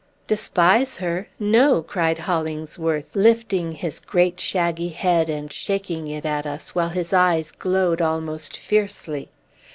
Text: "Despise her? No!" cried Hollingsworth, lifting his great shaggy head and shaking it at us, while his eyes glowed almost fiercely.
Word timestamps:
"Despise 0.25 0.97
her? 0.97 1.27
No!" 1.37 1.83
cried 1.83 2.17
Hollingsworth, 2.17 3.15
lifting 3.15 3.73
his 3.73 3.99
great 3.99 4.39
shaggy 4.39 4.89
head 4.89 5.29
and 5.29 5.53
shaking 5.53 6.07
it 6.07 6.25
at 6.25 6.47
us, 6.47 6.73
while 6.73 6.89
his 6.89 7.13
eyes 7.13 7.51
glowed 7.51 8.01
almost 8.01 8.57
fiercely. 8.57 9.29